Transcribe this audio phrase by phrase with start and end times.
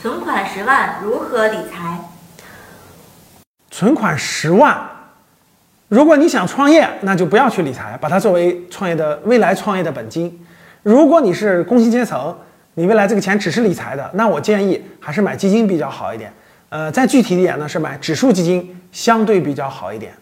[0.00, 1.98] 存款十万如何理财
[3.68, 4.78] 存款十万
[5.88, 10.46] 如果你想创业那就不要去理财把它作为创业的未来创业的本金。
[10.84, 12.36] 如果你是工薪阶层
[12.74, 16.32] 你未来这个钱只是理财的那我建议还是买基金比较好一点。
[16.68, 20.12] 呃再具体一点呢是买指数基金相对比较好一点。